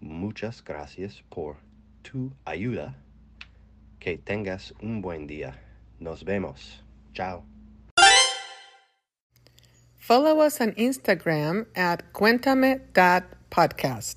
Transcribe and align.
Muchas 0.00 0.64
gracias 0.64 1.22
por 1.28 1.56
tu 2.00 2.32
ayuda. 2.46 2.96
Que 3.98 4.16
tengas 4.16 4.72
un 4.80 5.02
buen 5.02 5.26
día. 5.26 5.58
Nos 5.98 6.24
vemos. 6.24 6.82
Chao. 7.14 7.44
Follow 9.98 10.40
us 10.40 10.60
on 10.60 10.74
Instagram 10.76 11.66
at 11.76 12.12
cuéntame.podcast. 12.12 14.16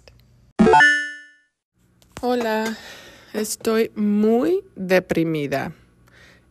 Hola, 2.21 2.77
estoy 3.33 3.91
muy 3.95 4.63
deprimida. 4.75 5.73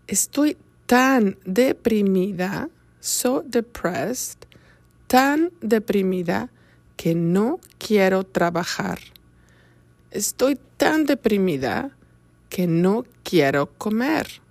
Estoy 0.06 0.56
tan 0.86 1.38
deprimida, 1.46 2.68
so 3.00 3.42
depressed, 3.42 4.46
tan 5.06 5.50
deprimida 5.62 6.50
que 6.96 7.14
no 7.14 7.58
quiero 7.78 8.24
trabajar. 8.24 8.98
Estoy 10.10 10.58
tan 10.76 11.06
deprimida 11.06 11.96
que 12.50 12.66
no 12.66 13.04
quiero 13.24 13.72
comer. 13.78 14.41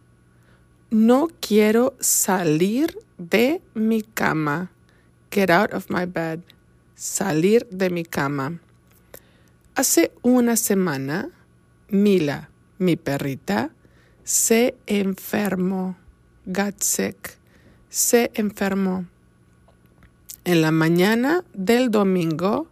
No 0.92 1.30
quiero 1.40 1.96
salir 2.02 3.00
de 3.18 3.62
mi 3.74 4.02
cama. 4.02 4.72
Get 5.32 5.50
out 5.50 5.74
of 5.74 5.90
my 5.90 6.06
bed. 6.06 6.42
Salir 6.96 7.66
de 7.72 7.90
mi 7.90 8.04
cama. 8.04 8.60
Hace 9.74 10.12
una 10.22 10.58
semana, 10.58 11.30
Mila, 11.88 12.50
mi 12.78 12.98
perrita, 12.98 13.72
se 14.26 14.76
enfermó. 14.86 15.96
Got 16.46 16.82
sick. 16.82 17.38
Se 17.88 18.30
enfermó. 18.34 19.06
En 20.44 20.62
la 20.62 20.72
mañana 20.72 21.46
del 21.54 21.90
domingo 21.90 22.68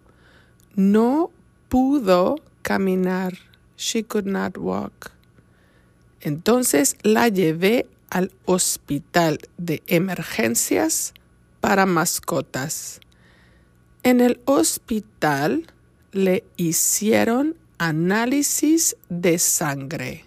no 0.75 1.31
pudo 1.69 2.35
caminar. 2.63 3.37
She 3.77 4.03
could 4.03 4.25
not 4.25 4.57
walk. 4.57 5.11
Entonces 6.19 6.97
la 7.01 7.29
llevé 7.29 7.87
al 8.09 8.31
hospital 8.45 9.39
de 9.57 9.83
emergencias 9.87 11.13
para 11.59 11.85
mascotas. 11.85 12.99
En 14.03 14.21
el 14.21 14.39
hospital 14.45 15.67
le 16.11 16.43
hicieron 16.57 17.55
análisis 17.77 18.95
de 19.09 19.39
sangre. 19.39 20.25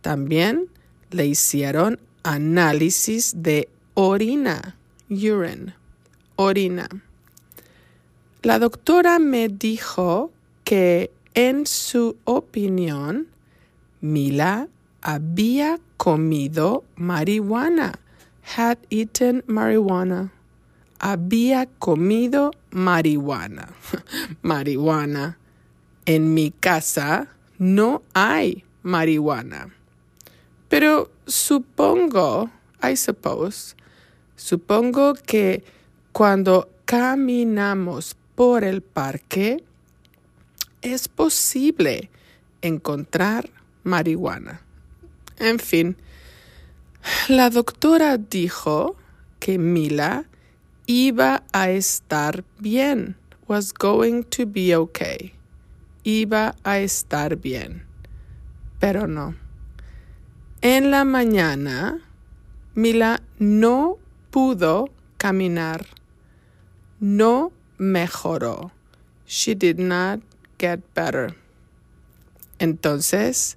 También 0.00 0.68
le 1.10 1.26
hicieron 1.26 2.00
análisis 2.22 3.34
de 3.36 3.68
orina, 3.94 4.76
urine, 5.08 5.74
orina. 6.36 6.88
La 8.42 8.58
doctora 8.58 9.18
me 9.18 9.48
dijo 9.48 10.30
que 10.64 11.10
en 11.34 11.66
su 11.66 12.16
opinión, 12.24 13.28
Mila 14.00 14.68
había 15.04 15.78
comido 15.96 16.82
marihuana, 16.96 17.92
had 18.56 18.78
eaten 18.90 19.44
marijuana 19.46 20.32
había 21.04 21.66
comido 21.78 22.50
marihuana. 22.70 23.68
marihuana. 24.42 25.36
En 26.06 26.32
mi 26.32 26.50
casa 26.50 27.28
no 27.58 28.02
hay 28.14 28.64
marihuana. 28.82 29.68
Pero 30.68 31.10
supongo, 31.26 32.50
I 32.82 32.96
suppose, 32.96 33.74
supongo 34.34 35.14
que 35.14 35.62
cuando 36.12 36.70
caminamos 36.86 38.16
por 38.34 38.64
el 38.64 38.80
parque 38.80 39.62
es 40.80 41.08
posible 41.08 42.10
encontrar 42.62 43.50
marihuana. 43.82 44.63
En 45.38 45.58
fin, 45.58 45.96
la 47.28 47.50
doctora 47.50 48.16
dijo 48.18 48.96
que 49.40 49.58
Mila 49.58 50.24
iba 50.86 51.42
a 51.52 51.70
estar 51.70 52.44
bien. 52.58 53.16
Was 53.46 53.72
going 53.72 54.24
to 54.30 54.46
be 54.46 54.74
okay. 54.74 55.34
Iba 56.02 56.54
a 56.64 56.78
estar 56.78 57.36
bien. 57.36 57.84
Pero 58.80 59.06
no. 59.06 59.34
En 60.62 60.90
la 60.90 61.04
mañana, 61.04 62.00
Mila 62.74 63.20
no 63.38 63.98
pudo 64.30 64.88
caminar. 65.18 65.86
No 67.00 67.52
mejoró. 67.76 68.72
She 69.26 69.54
did 69.54 69.78
not 69.78 70.20
get 70.58 70.80
better. 70.94 71.34
Entonces, 72.58 73.56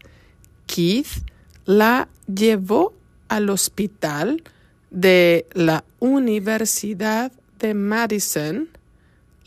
Keith 0.65 1.23
la 1.67 2.07
llevó 2.33 2.93
al 3.27 3.49
hospital 3.49 4.41
de 4.89 5.45
la 5.51 5.83
Universidad 5.99 7.31
de 7.59 7.73
Madison, 7.73 8.69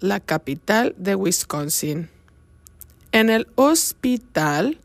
la 0.00 0.20
capital 0.20 0.94
de 0.98 1.14
Wisconsin. 1.14 2.10
En 3.12 3.30
el 3.30 3.48
hospital, 3.54 4.78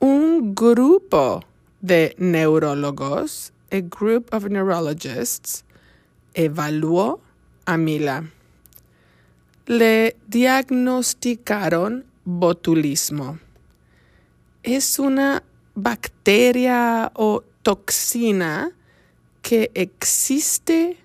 un 0.00 0.54
grupo 0.54 1.44
de 1.82 2.14
neurólogos, 2.16 3.52
a 3.70 3.80
group 3.80 4.32
of 4.32 4.46
neurologists, 4.46 5.64
evaluó 6.32 7.20
a 7.66 7.76
Mila. 7.76 8.24
Le 9.66 10.16
diagnosticaron 10.28 12.06
botulismo. 12.24 13.38
Es 14.62 14.98
una 14.98 15.42
bacteria 15.74 17.10
o 17.14 17.42
toxina 17.62 18.72
que 19.42 19.70
existe 19.74 20.96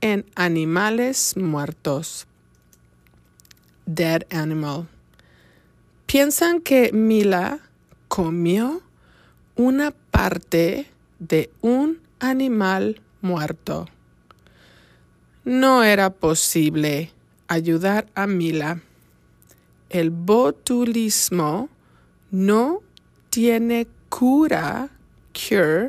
en 0.00 0.24
animales 0.34 1.36
muertos. 1.36 2.26
Dead 3.86 4.22
animal. 4.30 4.88
Piensan 6.06 6.60
que 6.60 6.92
Mila 6.92 7.60
comió 8.08 8.82
una 9.56 9.90
parte 9.90 10.86
de 11.18 11.50
un 11.60 12.00
animal 12.20 13.00
muerto. 13.20 13.86
No 15.44 15.82
era 15.82 16.10
posible 16.10 17.10
ayudar 17.48 18.06
a 18.14 18.26
Mila. 18.26 18.80
El 19.90 20.10
botulismo 20.10 21.68
no 22.30 22.80
tiene 23.30 23.86
cura, 24.16 24.90
cure, 25.32 25.88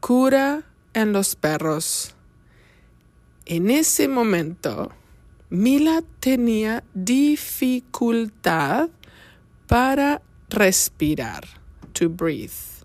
cura 0.00 0.62
en 0.94 1.12
los 1.12 1.36
perros. 1.36 2.14
En 3.44 3.68
ese 3.68 4.08
momento, 4.08 4.90
Mila 5.50 6.02
tenía 6.20 6.82
dificultad 6.94 8.88
para 9.66 10.22
respirar, 10.48 11.44
to 11.92 12.08
breathe, 12.08 12.80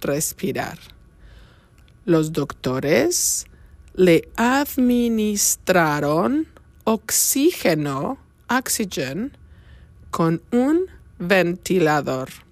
respirar. 0.00 0.80
Los 2.04 2.32
doctores 2.32 3.46
le 3.94 4.28
administraron 4.34 6.48
oxígeno, 6.82 8.18
oxygen, 8.48 9.36
con 10.10 10.42
un 10.50 10.86
ventilador. 11.20 12.49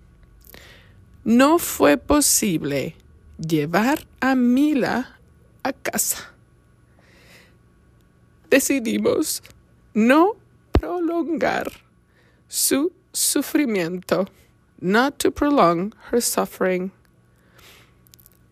No 1.29 1.59
fue 1.59 1.99
posible 1.99 2.97
llevar 3.37 4.07
a 4.19 4.35
Mila 4.35 5.19
a 5.63 5.75
casa. 5.75 6.33
Decidimos 8.49 9.43
no 9.93 10.37
prolongar 10.73 11.71
su 12.49 12.93
sufrimiento, 13.13 14.27
not 14.81 15.19
to 15.19 15.31
prolong 15.31 15.95
her 16.11 16.23
suffering. 16.23 16.93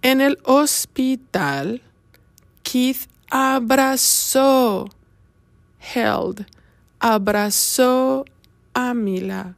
En 0.02 0.20
el 0.20 0.36
hospital, 0.44 1.80
Keith 2.62 3.08
abrazó, 3.30 4.90
held, 5.80 6.44
abrazó 7.00 8.26
a 8.74 8.92
Mila 8.92 9.56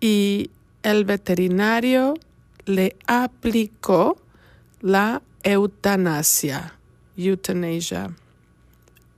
y 0.00 0.50
el 0.82 1.04
veterinario 1.04 2.14
le 2.64 2.96
aplicó 3.06 4.20
la 4.80 5.22
eutanasia, 5.42 6.74
euthanasia. 7.16 8.14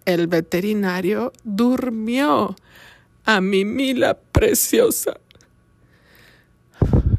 El 0.04 0.26
veterinario 0.26 1.32
durmió 1.42 2.54
a 3.24 3.40
mi 3.40 3.64
Mila 3.64 4.18
preciosa. 4.32 5.18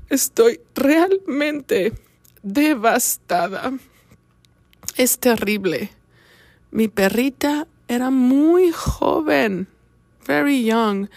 Estoy 0.10 0.62
realmente 0.76 1.94
devastada. 2.44 3.74
Es 4.96 5.18
terrible. 5.18 5.90
Mi 6.70 6.88
perrita 6.88 7.68
era 7.88 8.12
muy 8.12 8.72
joven, 8.72 9.68
very 10.28 10.64
young, 10.64 11.08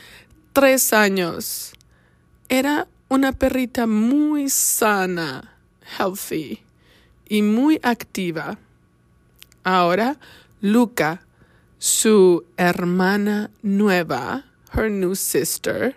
tres 0.52 0.92
años. 0.92 1.72
Era 2.48 2.88
una 3.08 3.32
perrita 3.32 3.87
muy 3.87 4.50
sana, 4.50 5.56
healthy 5.99 6.62
y 7.28 7.43
muy 7.43 7.81
activa. 7.82 8.58
Ahora, 9.64 10.19
Luca, 10.60 11.22
su 11.78 12.44
hermana 12.56 13.50
nueva, 13.62 14.44
her 14.75 14.90
new 14.90 15.14
sister, 15.14 15.96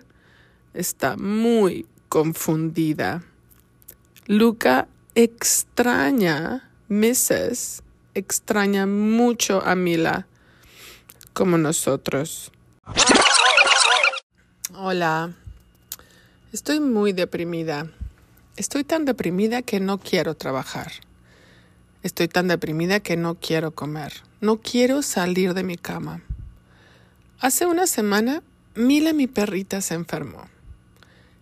está 0.73 1.17
muy 1.17 1.85
confundida. 2.07 3.23
Luca 4.27 4.87
extraña, 5.15 6.69
Mrs. 6.87 7.83
extraña 8.13 8.85
mucho 8.85 9.61
a 9.65 9.75
Mila, 9.75 10.27
como 11.33 11.57
nosotros. 11.57 12.51
Hola, 14.73 15.33
estoy 16.51 16.79
muy 16.79 17.13
deprimida. 17.13 17.89
Estoy 18.57 18.83
tan 18.83 19.05
deprimida 19.05 19.61
que 19.61 19.79
no 19.79 19.99
quiero 19.99 20.35
trabajar. 20.35 20.91
Estoy 22.03 22.27
tan 22.27 22.47
deprimida 22.47 22.99
que 22.99 23.15
no 23.15 23.35
quiero 23.35 23.71
comer. 23.71 24.13
No 24.41 24.57
quiero 24.57 25.01
salir 25.01 25.53
de 25.53 25.63
mi 25.63 25.77
cama. 25.77 26.21
Hace 27.39 27.65
una 27.65 27.87
semana, 27.87 28.43
Mila, 28.75 29.13
mi 29.13 29.27
perrita, 29.27 29.81
se 29.81 29.93
enfermó. 29.93 30.47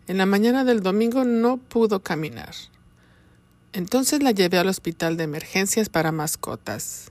En 0.08 0.18
la 0.18 0.26
mañana 0.26 0.64
del 0.64 0.82
domingo 0.82 1.24
no 1.24 1.58
pudo 1.58 2.02
caminar. 2.02 2.54
Entonces 3.74 4.24
la 4.24 4.32
llevé 4.32 4.58
al 4.58 4.68
hospital 4.68 5.18
de 5.18 5.24
emergencias 5.24 5.90
para 5.90 6.12
mascotas. 6.12 7.10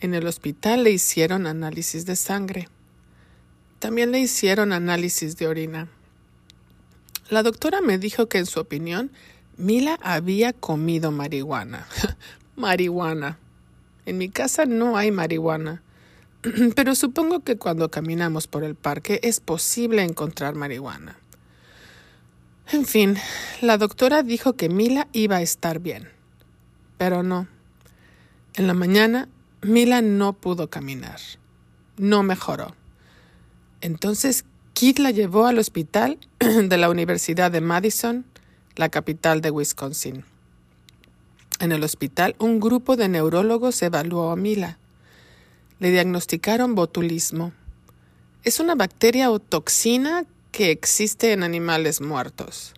En 0.00 0.14
el 0.14 0.26
hospital 0.26 0.84
le 0.84 0.90
hicieron 0.90 1.46
análisis 1.46 2.06
de 2.06 2.16
sangre. 2.16 2.68
También 3.78 4.10
le 4.10 4.20
hicieron 4.20 4.72
análisis 4.72 5.36
de 5.36 5.48
orina. 5.48 5.88
La 7.30 7.42
doctora 7.42 7.80
me 7.80 7.98
dijo 7.98 8.28
que 8.28 8.38
en 8.38 8.46
su 8.46 8.60
opinión 8.60 9.10
Mila 9.56 9.98
había 10.02 10.52
comido 10.52 11.10
marihuana. 11.10 11.86
marihuana. 12.56 13.38
En 14.06 14.18
mi 14.18 14.28
casa 14.28 14.66
no 14.66 14.96
hay 14.96 15.10
marihuana, 15.10 15.82
pero 16.76 16.94
supongo 16.94 17.40
que 17.40 17.56
cuando 17.56 17.90
caminamos 17.90 18.46
por 18.46 18.64
el 18.64 18.74
parque 18.74 19.20
es 19.22 19.40
posible 19.40 20.02
encontrar 20.02 20.54
marihuana. 20.54 21.16
En 22.72 22.84
fin, 22.84 23.16
la 23.60 23.78
doctora 23.78 24.22
dijo 24.22 24.54
que 24.54 24.68
Mila 24.68 25.08
iba 25.12 25.36
a 25.36 25.42
estar 25.42 25.78
bien, 25.80 26.08
pero 26.98 27.22
no. 27.22 27.46
En 28.54 28.66
la 28.66 28.74
mañana, 28.74 29.28
Mila 29.62 30.02
no 30.02 30.32
pudo 30.34 30.68
caminar. 30.68 31.18
No 31.96 32.22
mejoró. 32.22 32.74
Entonces, 33.80 34.44
Kit 34.74 34.98
la 34.98 35.12
llevó 35.12 35.46
al 35.46 35.60
hospital 35.60 36.18
de 36.40 36.76
la 36.76 36.90
Universidad 36.90 37.52
de 37.52 37.60
Madison, 37.60 38.24
la 38.74 38.88
capital 38.88 39.40
de 39.40 39.52
Wisconsin. 39.52 40.24
En 41.60 41.70
el 41.70 41.84
hospital, 41.84 42.34
un 42.40 42.58
grupo 42.58 42.96
de 42.96 43.08
neurólogos 43.08 43.80
evaluó 43.82 44.32
a 44.32 44.36
Mila. 44.36 44.78
Le 45.78 45.92
diagnosticaron 45.92 46.74
botulismo. 46.74 47.52
Es 48.42 48.58
una 48.58 48.74
bacteria 48.74 49.30
o 49.30 49.38
toxina 49.38 50.24
que 50.50 50.72
existe 50.72 51.30
en 51.32 51.44
animales 51.44 52.00
muertos. 52.00 52.74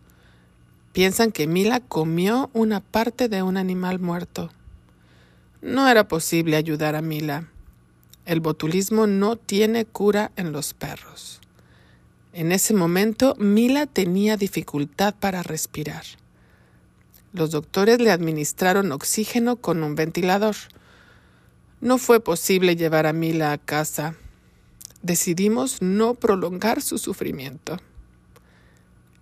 Piensan 0.93 1.33
que 1.33 1.47
Mila 1.47 1.81
comió 1.81 2.51
una 2.53 2.81
parte 2.81 3.31
de 3.31 3.43
un 3.43 3.57
animal 3.57 4.01
muerto. 4.01 4.51
No 5.63 5.89
era 5.89 6.07
posible 6.09 6.57
ayudar 6.57 6.95
a 6.95 7.01
Mila. 7.01 7.49
El 8.27 8.41
botulismo 8.41 9.07
no 9.07 9.37
tiene 9.37 9.87
cura 9.87 10.31
en 10.37 10.53
los 10.53 10.75
perros. 10.75 11.41
En 12.37 12.53
ese 12.53 12.75
momento, 12.75 13.35
Mila 13.39 13.87
tenía 13.87 14.37
dificultad 14.37 15.15
para 15.19 15.43
respirar. 15.43 16.05
Los 17.33 17.51
doctores 17.51 17.99
le 17.99 18.11
administraron 18.11 18.93
oxígeno 18.93 19.57
con 19.57 19.83
un 19.83 19.95
ventilador. 19.95 20.55
No 21.81 21.97
fue 21.97 22.21
posible 22.21 22.77
llevar 22.77 23.07
a 23.07 23.15
Mila 23.15 23.53
a 23.53 23.57
casa. 23.57 24.17
Decidimos 25.01 25.81
no 25.81 26.13
prolongar 26.13 26.83
su 26.83 26.99
sufrimiento. 26.99 27.79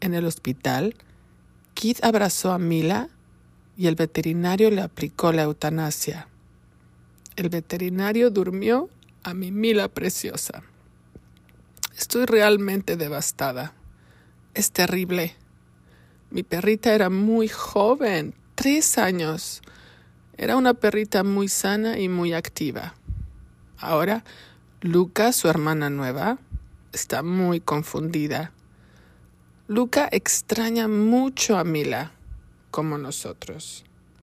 En 0.01 0.15
el 0.15 0.25
hospital, 0.25 0.97
Kit 1.75 2.03
abrazó 2.03 2.51
a 2.51 2.59
Mila 2.59 3.11
y 3.77 3.87
el 3.87 3.95
veterinario 3.95 4.73
le 4.73 4.83
aplicó 4.83 5.31
la 5.31 5.45
eutanasia. 5.45 6.27
El 7.37 7.49
veterinario 7.49 8.31
durmió 8.31 8.89
a 9.23 9.35
mi 9.35 9.53
Mila 9.53 9.87
preciosa. 9.87 10.65
Estoy 11.97 12.27
realmente 12.27 12.97
devastada. 12.97 13.73
Es 14.55 14.73
terrible. 14.73 15.35
Mi 16.31 16.43
perrita 16.43 16.93
era 16.93 17.09
muy 17.09 17.47
joven, 17.47 18.35
tres 18.57 18.99
años. 18.99 19.63
Era 20.37 20.57
una 20.57 20.75
perrita 20.75 21.23
muy 21.23 21.49
sana 21.49 21.99
y 21.99 22.09
muy 22.09 22.33
activa. 22.33 22.95
Ahora, 23.79 24.25
Luca, 24.81 25.33
su 25.33 25.49
hermana 25.49 25.89
nueva, 25.89 26.39
está 26.93 27.23
muy 27.23 27.61
confundida. 27.61 28.53
Luca 29.69 30.09
extraña 30.11 30.89
mucho 30.89 31.57
a 31.57 31.65
Mila, 31.65 32.11
como 32.73 32.99
nosotros. 32.99 33.85